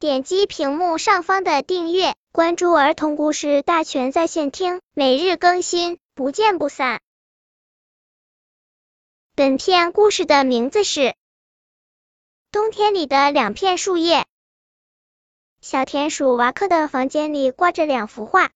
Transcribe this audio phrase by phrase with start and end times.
[0.00, 7.00] 点击屏幕上方的订阅，关注儿童故事大全在线听，每日更新，不见不散。
[9.34, 11.00] 本片故事的名字是
[12.52, 14.18] 《冬天里的两片树叶》。
[15.60, 18.50] 小田鼠瓦克的房间里挂着两幅画。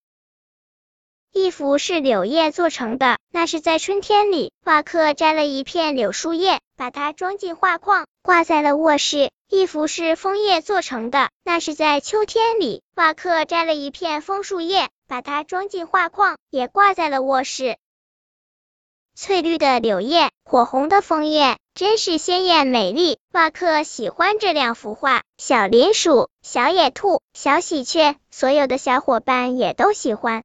[1.33, 9.33] 一幅是柳叶做成的，那是在春天里，瓦克摘了一片柳树叶，把它装进画框，挂在了卧室。
[9.55, 17.77] 一幅是枫叶做成的，那是在秋天里，瓦克摘了一片枫树叶，把它装进画框，也挂在了卧室。
[19.15, 23.19] 翠绿的柳叶，火红的枫叶，真是鲜艳美丽。
[23.31, 30.45] 瓦克喜欢这两幅画，小林鼠、小野兔、小喜鹊，所有的小伙伴也都喜欢。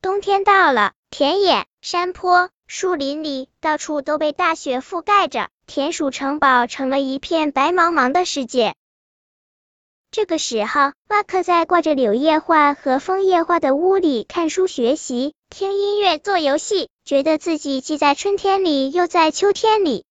[0.00, 8.74] 冬天到了，田野、山坡、树林里到处都被大雪覆盖着，田鼠城堡成了一片白茫茫的世界。
[10.10, 20.04] 这个时候，瓦克在挂着柳叶画和枫叶画的屋里看书学习，听音乐，做游戏，觉得自己既在春天里，又在秋天里。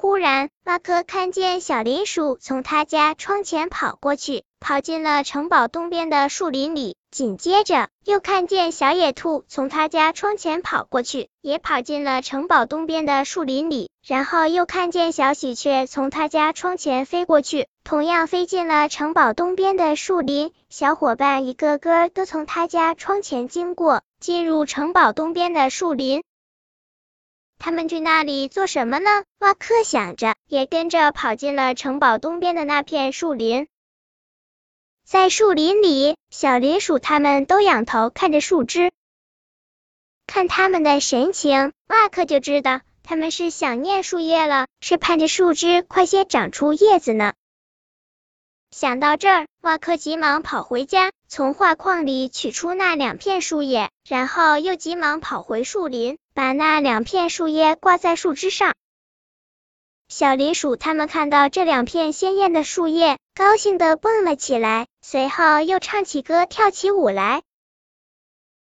[0.00, 6.96] 忽然，瓦克看见小林鼠从他家窗前跑过去，跑进了城堡东边的树林里。
[7.10, 13.90] 紧接着，又看见小野兔从他家窗前跑过去，也跑进了城堡东边的树林里。
[14.06, 20.52] 然后又看见小喜鹊从他家窗前飞过去，同样飞进了城堡东边的树林。
[20.68, 26.22] 小伙伴一个个都从他家窗前经过，进入城堡东边的树林。
[27.58, 29.24] 他们去那里做什么呢？
[29.40, 33.66] 瓦克想着，也跟着跑进了城堡东边的那片树林。
[35.04, 38.92] 在树林里，小林鼠他们都仰头看着树枝，
[40.26, 47.32] 看他们的神情，瓦克就知道他们是想念树叶了，是盼着树枝快些长出叶子呢。
[48.70, 58.74] 想到这儿，瓦克急忙跑回家，从画框里取出那两片树叶，然后又急忙跑回树林，把那两片树叶挂在树枝上。
[60.08, 67.42] 小林鼠他们看到这两片鲜艳的树叶，高兴的蹦了起来，随后又唱起歌，跳起舞来。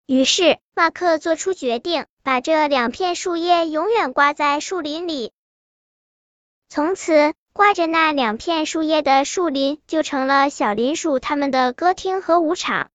[0.07, 5.33] 于是，马克做出决定，把这两片树叶永远挂在树林里。
[6.71, 12.89] 从此，挂着那两片树叶的树林就成了小林鼠他们的歌厅和舞场。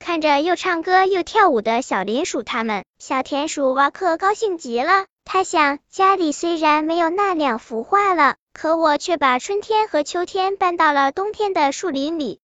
[0.00, 5.06] 看着又唱歌又跳舞的小林鼠他们，小田鼠瓦克高兴极了。
[5.24, 12.40] 他想，家里虽然没有那两幅画了，可我却把春天和秋天搬到了冬天的树林里。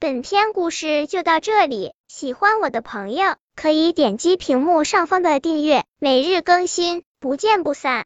[0.00, 8.02] 本篇故事就到这里，喜欢我的朋友可以点击屏幕上方的订阅，每日更新，不见不散。